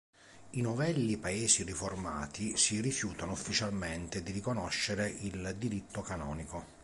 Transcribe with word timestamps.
I 0.49 0.61
novelli 0.61 1.17
paesi 1.19 1.61
riformati 1.61 2.57
si 2.57 2.81
rifiutarono 2.81 3.33
ufficialmente 3.33 4.23
di 4.23 4.31
riconoscere 4.31 5.07
il 5.07 5.53
diritto 5.59 6.01
canonico. 6.01 6.65